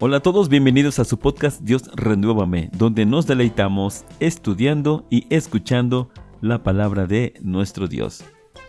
Hola 0.00 0.18
a 0.18 0.20
todos, 0.20 0.48
bienvenidos 0.48 1.00
a 1.00 1.04
su 1.04 1.18
podcast 1.18 1.60
Dios 1.62 1.90
Renuévame, 1.92 2.70
donde 2.72 3.04
nos 3.04 3.26
deleitamos 3.26 4.04
estudiando 4.20 5.04
y 5.10 5.26
escuchando 5.28 6.08
la 6.40 6.62
palabra 6.62 7.08
de 7.08 7.34
nuestro 7.42 7.88
Dios. 7.88 8.22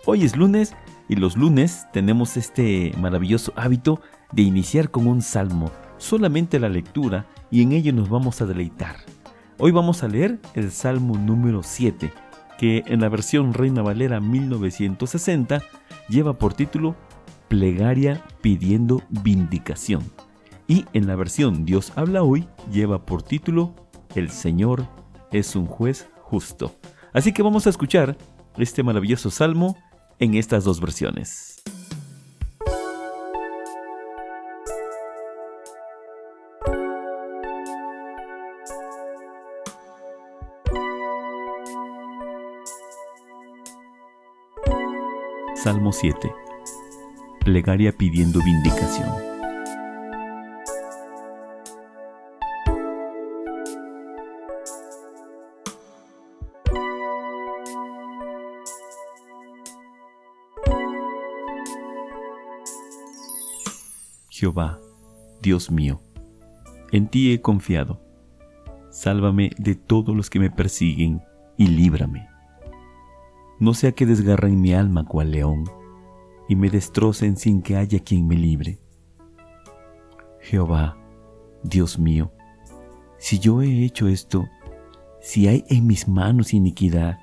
Hoy 0.08 0.24
es 0.24 0.36
lunes 0.36 0.74
y 1.08 1.18
los 1.18 1.38
lunes 1.38 1.86
tenemos 1.94 2.36
este 2.36 2.94
maravilloso 2.98 3.54
hábito 3.56 4.02
de 4.32 4.42
iniciar 4.42 4.90
con 4.90 5.06
un 5.06 5.22
salmo, 5.22 5.70
solamente 6.00 6.60
la 6.60 6.68
lectura 6.68 7.28
y 7.52 7.62
en 7.62 7.74
ello 7.74 7.94
nos 7.94 8.10
vamos 8.10 8.42
a 8.42 8.48
deleitar. 8.48 8.96
Hoy 9.60 9.70
vamos 9.70 10.02
a 10.02 10.08
leer 10.08 10.40
el 10.56 10.72
salmo 10.72 11.16
número 11.16 11.62
7, 11.62 12.12
que 12.58 12.84
en 12.88 13.02
la 13.02 13.10
versión 13.10 13.54
Reina 13.54 13.84
Valera 13.84 14.20
1960 14.20 15.62
lleva 16.08 16.34
por 16.34 16.56
título 16.56 16.96
Plegaria 17.50 18.26
pidiendo 18.42 19.04
vindicación 19.10 20.02
y 20.70 20.86
en 20.94 21.08
la 21.08 21.16
versión 21.16 21.66
Dios 21.66 21.92
habla 21.96 22.24
hoy 22.24 22.48
lleva 22.72 23.06
por 23.06 23.24
título 23.24 23.74
El 24.16 24.30
Señor 24.30 24.88
es 25.32 25.56
un 25.56 25.66
juez 25.66 26.08
justo. 26.22 26.76
Así 27.12 27.34
que 27.34 27.42
vamos 27.42 27.66
a 27.66 27.72
escuchar 27.72 28.16
este 28.56 28.84
maravilloso 28.84 29.32
salmo 29.32 29.76
en 30.20 30.36
estas 30.36 30.64
dos 30.64 30.80
versiones. 30.80 31.62
Salmo 45.56 45.92
7. 45.92 46.32
Plegaria 47.44 47.92
pidiendo 47.92 48.40
vindicación. 48.42 49.29
Jehová, 64.40 64.80
Dios 65.42 65.70
mío, 65.70 66.00
en 66.94 67.10
ti 67.10 67.34
he 67.34 67.42
confiado. 67.42 68.00
Sálvame 68.90 69.52
de 69.58 69.76
todos 69.76 70.16
los 70.16 70.30
que 70.30 70.40
me 70.40 70.50
persiguen 70.50 71.22
y 71.58 71.68
líbrame. 71.68 72.30
No 73.60 73.74
sea 73.74 73.92
que 73.92 74.06
desgarren 74.06 74.62
mi 74.62 74.74
alma 74.74 75.04
cual 75.04 75.32
león 75.32 75.66
y 76.48 76.56
me 76.56 76.70
destrocen 76.70 77.36
sin 77.36 77.62
que 77.62 77.76
haya 77.76 78.00
quien 78.00 78.30
me 78.30 78.38
libre. 78.38 78.80
Jehová, 80.40 80.98
Dios 81.62 82.00
mío, 82.00 82.32
si 83.18 83.40
yo 83.40 83.62
he 83.62 83.84
hecho 83.84 84.08
esto, 84.08 84.48
si 85.20 85.50
hay 85.50 85.66
en 85.68 85.86
mis 85.86 86.08
manos 86.08 86.54
iniquidad, 86.54 87.20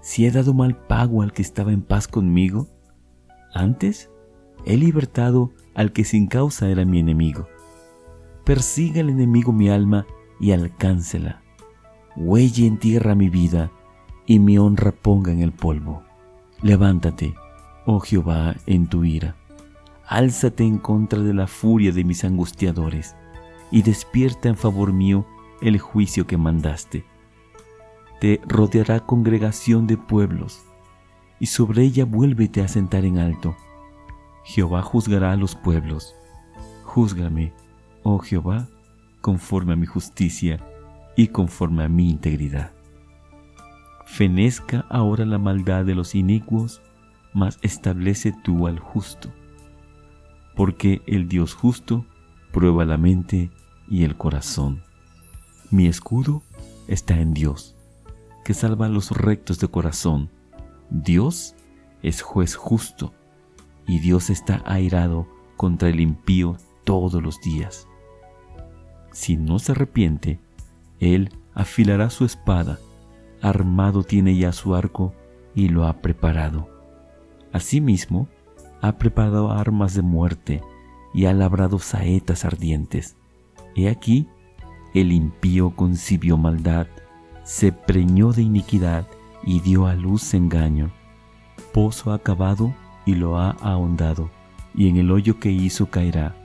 si 0.00 0.24
he 0.24 0.30
dado 0.30 0.54
mal 0.54 0.78
pago 0.86 1.20
al 1.20 1.34
que 1.34 1.42
estaba 1.42 1.72
en 1.72 1.82
paz 1.82 2.08
conmigo, 2.08 2.68
antes 3.52 4.10
he 4.64 4.78
libertado 4.78 5.52
al 5.74 5.92
que 5.92 6.04
sin 6.04 6.26
causa 6.26 6.68
era 6.68 6.84
mi 6.84 6.98
enemigo. 6.98 7.48
Persiga 8.44 9.00
el 9.00 9.10
enemigo 9.10 9.52
mi 9.52 9.68
alma 9.68 10.06
y 10.40 10.52
alcáncela. 10.52 11.42
Huelle 12.16 12.66
en 12.66 12.78
tierra 12.78 13.14
mi 13.14 13.28
vida 13.28 13.70
y 14.26 14.38
mi 14.38 14.58
honra 14.58 14.92
ponga 14.92 15.32
en 15.32 15.40
el 15.40 15.52
polvo. 15.52 16.02
Levántate, 16.60 17.34
oh 17.86 18.00
Jehová, 18.00 18.56
en 18.66 18.86
tu 18.86 19.04
ira. 19.04 19.36
Álzate 20.06 20.64
en 20.64 20.78
contra 20.78 21.20
de 21.20 21.32
la 21.32 21.46
furia 21.46 21.92
de 21.92 22.04
mis 22.04 22.24
angustiadores 22.24 23.16
y 23.70 23.82
despierta 23.82 24.48
en 24.48 24.56
favor 24.56 24.92
mío 24.92 25.26
el 25.62 25.78
juicio 25.78 26.26
que 26.26 26.36
mandaste. 26.36 27.04
Te 28.20 28.40
rodeará 28.46 29.00
congregación 29.00 29.86
de 29.86 29.96
pueblos 29.96 30.62
y 31.40 31.46
sobre 31.46 31.82
ella 31.82 32.04
vuélvete 32.04 32.60
a 32.60 32.68
sentar 32.68 33.04
en 33.04 33.18
alto 33.18 33.56
Jehová 34.44 34.82
juzgará 34.82 35.32
a 35.32 35.36
los 35.36 35.54
pueblos. 35.54 36.14
Júzgame, 36.84 37.52
oh 38.02 38.18
Jehová, 38.18 38.68
conforme 39.20 39.74
a 39.74 39.76
mi 39.76 39.86
justicia 39.86 40.58
y 41.16 41.28
conforme 41.28 41.84
a 41.84 41.88
mi 41.88 42.10
integridad. 42.10 42.72
Fenezca 44.04 44.84
ahora 44.90 45.24
la 45.24 45.38
maldad 45.38 45.84
de 45.84 45.94
los 45.94 46.14
inicuos, 46.14 46.82
mas 47.32 47.58
establece 47.62 48.34
tú 48.44 48.66
al 48.66 48.78
justo. 48.78 49.32
Porque 50.54 51.02
el 51.06 51.28
Dios 51.28 51.54
justo 51.54 52.04
prueba 52.52 52.84
la 52.84 52.98
mente 52.98 53.50
y 53.88 54.04
el 54.04 54.16
corazón. 54.16 54.82
Mi 55.70 55.86
escudo 55.86 56.42
está 56.88 57.18
en 57.18 57.32
Dios, 57.32 57.74
que 58.44 58.52
salva 58.52 58.86
a 58.86 58.90
los 58.90 59.12
rectos 59.12 59.58
de 59.60 59.68
corazón. 59.68 60.28
Dios 60.90 61.54
es 62.02 62.20
juez 62.20 62.54
justo 62.54 63.14
y 63.86 63.98
Dios 63.98 64.30
está 64.30 64.62
airado 64.64 65.26
contra 65.56 65.88
el 65.88 66.00
impío 66.00 66.56
todos 66.84 67.22
los 67.22 67.40
días. 67.40 67.88
Si 69.12 69.36
no 69.36 69.58
se 69.58 69.72
arrepiente, 69.72 70.40
Él 71.00 71.30
afilará 71.54 72.10
su 72.10 72.24
espada, 72.24 72.78
armado 73.40 74.02
tiene 74.02 74.36
ya 74.36 74.52
su 74.52 74.74
arco 74.74 75.14
y 75.54 75.68
lo 75.68 75.86
ha 75.86 76.00
preparado. 76.00 76.68
Asimismo, 77.52 78.28
ha 78.80 78.98
preparado 78.98 79.52
armas 79.52 79.94
de 79.94 80.02
muerte 80.02 80.62
y 81.14 81.26
ha 81.26 81.34
labrado 81.34 81.78
saetas 81.78 82.44
ardientes. 82.44 83.16
He 83.76 83.88
aquí, 83.88 84.28
el 84.94 85.12
impío 85.12 85.76
concibió 85.76 86.36
maldad, 86.36 86.86
se 87.44 87.72
preñó 87.72 88.32
de 88.32 88.42
iniquidad 88.42 89.06
y 89.44 89.60
dio 89.60 89.86
a 89.86 89.94
luz 89.94 90.34
engaño. 90.34 90.92
Pozo 91.72 92.12
acabado 92.12 92.74
y 93.04 93.14
lo 93.14 93.38
ha 93.38 93.50
ahondado, 93.50 94.30
y 94.74 94.88
en 94.88 94.96
el 94.96 95.10
hoyo 95.10 95.38
que 95.38 95.50
hizo 95.50 95.86
caerá. 95.86 96.36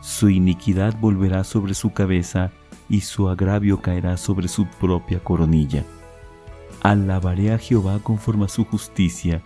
Su 0.00 0.28
iniquidad 0.30 0.98
volverá 1.00 1.44
sobre 1.44 1.74
su 1.74 1.92
cabeza, 1.92 2.52
y 2.88 3.00
su 3.00 3.28
agravio 3.28 3.80
caerá 3.80 4.16
sobre 4.16 4.48
su 4.48 4.66
propia 4.66 5.18
coronilla. 5.22 5.84
Alabaré 6.82 7.52
a 7.52 7.58
Jehová 7.58 7.98
conforme 8.02 8.44
a 8.44 8.48
su 8.48 8.64
justicia, 8.64 9.42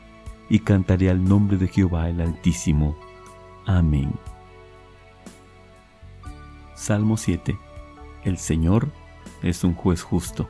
y 0.49 0.59
cantaré 0.59 1.11
al 1.11 1.25
nombre 1.25 1.57
de 1.57 1.69
Jehová 1.69 2.09
el 2.09 2.21
Altísimo. 2.21 2.97
Amén. 3.67 4.13
Salmo 6.75 7.17
7. 7.17 7.57
El 8.25 8.37
Señor 8.37 8.89
es 9.43 9.65
un 9.65 9.75
juez 9.75 10.03
justo. 10.03 10.49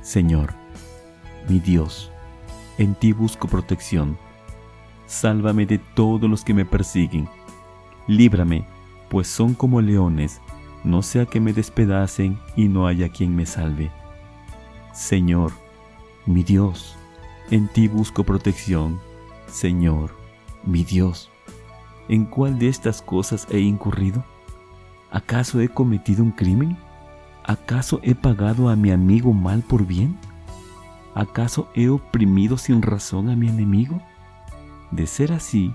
Señor, 0.00 0.54
mi 1.48 1.60
Dios, 1.60 2.10
en 2.78 2.94
ti 2.94 3.12
busco 3.12 3.46
protección 3.46 4.16
sálvame 5.12 5.66
de 5.66 5.78
todos 5.78 6.28
los 6.28 6.42
que 6.42 6.54
me 6.54 6.64
persiguen. 6.64 7.28
Líbrame, 8.06 8.64
pues 9.10 9.28
son 9.28 9.54
como 9.54 9.80
leones, 9.80 10.40
no 10.84 11.02
sea 11.02 11.26
que 11.26 11.38
me 11.38 11.52
despedacen 11.52 12.38
y 12.56 12.66
no 12.68 12.86
haya 12.86 13.10
quien 13.10 13.36
me 13.36 13.46
salve. 13.46 13.90
Señor, 14.92 15.52
mi 16.26 16.42
Dios, 16.42 16.96
en 17.50 17.68
ti 17.68 17.88
busco 17.88 18.24
protección. 18.24 19.00
Señor, 19.46 20.16
mi 20.64 20.82
Dios, 20.82 21.30
¿en 22.08 22.24
cuál 22.24 22.58
de 22.58 22.68
estas 22.68 23.02
cosas 23.02 23.46
he 23.50 23.60
incurrido? 23.60 24.24
¿Acaso 25.10 25.60
he 25.60 25.68
cometido 25.68 26.24
un 26.24 26.32
crimen? 26.32 26.78
¿Acaso 27.44 28.00
he 28.02 28.14
pagado 28.14 28.70
a 28.70 28.76
mi 28.76 28.90
amigo 28.90 29.32
mal 29.34 29.62
por 29.62 29.86
bien? 29.86 30.16
¿Acaso 31.14 31.68
he 31.74 31.90
oprimido 31.90 32.56
sin 32.56 32.80
razón 32.80 33.28
a 33.28 33.36
mi 33.36 33.48
enemigo? 33.48 34.00
De 34.92 35.06
ser 35.06 35.32
así, 35.32 35.74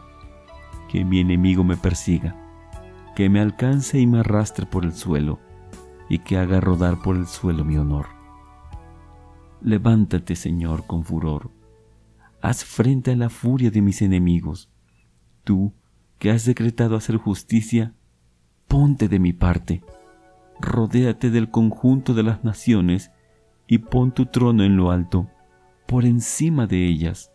que 0.88 1.04
mi 1.04 1.20
enemigo 1.20 1.64
me 1.64 1.76
persiga, 1.76 2.36
que 3.16 3.30
me 3.30 3.42
alcance 3.42 4.00
y 4.00 4.08
me 4.08 4.20
arrastre 4.20 4.66
por 4.66 4.86
el 4.86 4.94
suelo, 4.94 5.40
y 6.08 6.20
que 6.20 6.38
haga 6.38 6.62
rodar 6.62 7.02
por 7.02 7.18
el 7.18 7.28
suelo 7.28 7.66
mi 7.66 7.78
honor. 7.78 8.06
Levántate, 9.62 10.36
Señor, 10.36 10.86
con 10.86 11.04
furor. 11.04 11.52
Haz 12.42 12.64
frente 12.64 13.12
a 13.12 13.16
la 13.16 13.30
furia 13.30 13.72
de 13.72 13.82
mis 13.82 14.02
enemigos. 14.02 14.70
Tú, 15.44 15.74
que 16.20 16.30
has 16.30 16.46
decretado 16.46 16.96
hacer 16.96 17.18
justicia, 17.18 17.94
ponte 18.68 19.10
de 19.10 19.20
mi 19.20 19.34
parte. 19.34 19.84
Rodéate 20.62 21.32
del 21.32 21.50
conjunto 21.50 22.14
de 22.14 22.24
las 22.24 22.44
naciones 22.44 23.12
y 23.66 23.80
pon 23.80 24.12
tu 24.12 24.28
trono 24.28 24.64
en 24.64 24.78
lo 24.78 24.92
alto, 24.92 25.28
por 25.88 26.06
encima 26.06 26.68
de 26.68 26.86
ellas 26.86 27.32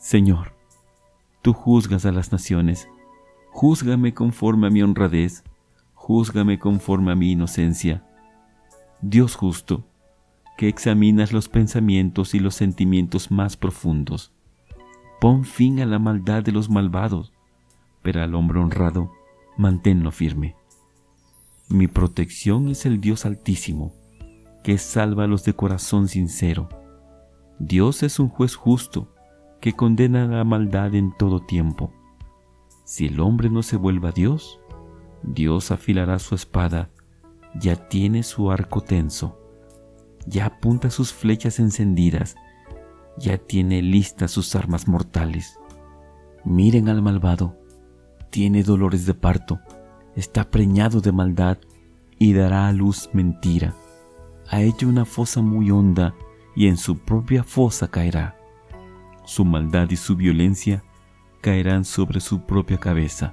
Señor, 0.00 0.54
tú 1.42 1.52
juzgas 1.52 2.06
a 2.06 2.10
las 2.10 2.32
naciones, 2.32 2.88
júzgame 3.50 4.14
conforme 4.14 4.68
a 4.68 4.70
mi 4.70 4.82
honradez, 4.82 5.44
júzgame 5.92 6.58
conforme 6.58 7.12
a 7.12 7.14
mi 7.14 7.32
inocencia. 7.32 8.02
Dios 9.02 9.36
justo, 9.36 9.84
que 10.56 10.68
examinas 10.68 11.34
los 11.34 11.50
pensamientos 11.50 12.34
y 12.34 12.38
los 12.38 12.54
sentimientos 12.54 13.30
más 13.30 13.58
profundos, 13.58 14.32
pon 15.20 15.44
fin 15.44 15.80
a 15.80 15.86
la 15.86 15.98
maldad 15.98 16.42
de 16.42 16.52
los 16.52 16.70
malvados, 16.70 17.34
pero 18.00 18.22
al 18.22 18.34
hombre 18.34 18.58
honrado, 18.58 19.12
manténlo 19.58 20.12
firme. 20.12 20.56
Mi 21.68 21.88
protección 21.88 22.70
es 22.70 22.86
el 22.86 23.02
Dios 23.02 23.26
Altísimo, 23.26 23.92
que 24.64 24.78
salva 24.78 25.24
a 25.24 25.26
los 25.26 25.44
de 25.44 25.52
corazón 25.52 26.08
sincero. 26.08 26.70
Dios 27.58 28.02
es 28.02 28.18
un 28.18 28.30
juez 28.30 28.56
justo, 28.56 29.14
que 29.60 29.74
condena 29.74 30.26
la 30.26 30.44
maldad 30.44 30.94
en 30.94 31.12
todo 31.12 31.40
tiempo. 31.40 31.92
Si 32.84 33.06
el 33.06 33.20
hombre 33.20 33.50
no 33.50 33.62
se 33.62 33.76
vuelva 33.76 34.08
a 34.08 34.12
Dios, 34.12 34.60
Dios 35.22 35.70
afilará 35.70 36.18
su 36.18 36.34
espada, 36.34 36.90
ya 37.54 37.76
tiene 37.88 38.22
su 38.22 38.50
arco 38.50 38.80
tenso, 38.80 39.38
ya 40.26 40.46
apunta 40.46 40.90
sus 40.90 41.12
flechas 41.12 41.58
encendidas, 41.58 42.36
ya 43.18 43.38
tiene 43.38 43.82
listas 43.82 44.30
sus 44.30 44.56
armas 44.56 44.88
mortales. 44.88 45.58
Miren 46.44 46.88
al 46.88 47.02
malvado, 47.02 47.58
tiene 48.30 48.62
dolores 48.62 49.04
de 49.04 49.14
parto, 49.14 49.60
está 50.16 50.50
preñado 50.50 51.00
de 51.00 51.12
maldad 51.12 51.58
y 52.18 52.32
dará 52.32 52.68
a 52.68 52.72
luz 52.72 53.10
mentira. 53.12 53.74
Ha 54.48 54.62
hecho 54.62 54.88
una 54.88 55.04
fosa 55.04 55.42
muy 55.42 55.70
honda 55.70 56.14
y 56.56 56.66
en 56.66 56.76
su 56.76 56.98
propia 56.98 57.44
fosa 57.44 57.88
caerá. 57.88 58.39
Su 59.30 59.44
maldad 59.44 59.88
y 59.90 59.96
su 59.96 60.16
violencia 60.16 60.82
caerán 61.40 61.84
sobre 61.84 62.18
su 62.18 62.46
propia 62.46 62.78
cabeza. 62.78 63.32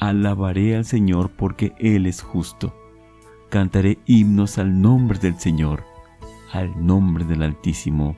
Alabaré 0.00 0.74
al 0.74 0.84
Señor 0.84 1.30
porque 1.30 1.72
Él 1.78 2.04
es 2.06 2.20
justo. 2.20 2.74
Cantaré 3.48 4.00
himnos 4.06 4.58
al 4.58 4.82
nombre 4.82 5.20
del 5.20 5.38
Señor, 5.38 5.84
al 6.50 6.84
nombre 6.84 7.24
del 7.24 7.42
Altísimo. 7.42 8.16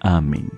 Amén. 0.00 0.50